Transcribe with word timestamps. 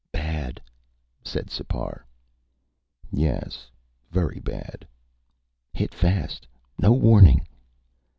"Bad," 0.11 0.59
said 1.23 1.51
Sipar. 1.51 2.07
"Yes, 3.11 3.69
very 4.09 4.39
bad." 4.39 4.87
"Hit 5.73 5.93
fast. 5.93 6.47
No 6.79 6.91
warning." 6.91 7.45